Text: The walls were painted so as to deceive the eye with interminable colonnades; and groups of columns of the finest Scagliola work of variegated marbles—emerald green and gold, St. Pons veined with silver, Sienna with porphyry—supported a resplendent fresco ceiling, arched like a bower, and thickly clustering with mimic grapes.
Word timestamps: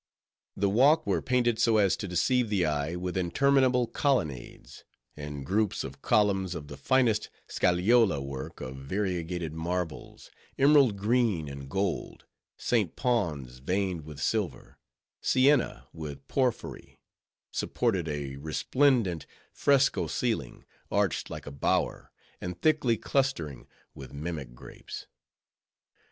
The 0.57 0.67
walls 0.67 1.05
were 1.05 1.21
painted 1.21 1.59
so 1.59 1.77
as 1.77 1.95
to 1.97 2.07
deceive 2.07 2.49
the 2.49 2.65
eye 2.65 2.95
with 2.95 3.15
interminable 3.15 3.85
colonnades; 3.85 4.83
and 5.15 5.45
groups 5.45 5.83
of 5.83 6.01
columns 6.01 6.55
of 6.55 6.69
the 6.69 6.75
finest 6.75 7.29
Scagliola 7.47 8.19
work 8.19 8.61
of 8.61 8.77
variegated 8.77 9.53
marbles—emerald 9.53 10.97
green 10.97 11.47
and 11.47 11.69
gold, 11.69 12.25
St. 12.57 12.95
Pons 12.95 13.59
veined 13.59 14.01
with 14.01 14.19
silver, 14.19 14.79
Sienna 15.21 15.85
with 15.93 16.27
porphyry—supported 16.27 18.07
a 18.07 18.37
resplendent 18.37 19.27
fresco 19.53 20.07
ceiling, 20.07 20.65
arched 20.89 21.29
like 21.29 21.45
a 21.45 21.51
bower, 21.51 22.11
and 22.41 22.59
thickly 22.59 22.97
clustering 22.97 23.67
with 23.93 24.13
mimic 24.13 24.55
grapes. 24.55 25.05